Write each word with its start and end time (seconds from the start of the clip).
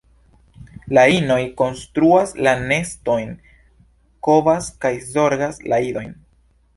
La 0.97 1.01
inoj 1.15 1.35
konstruas 1.59 2.33
la 2.47 2.53
nestojn, 2.71 3.35
kovas 4.29 4.71
kaj 4.87 4.91
zorgas 5.11 5.63
la 5.73 5.81
idojn. 5.91 6.17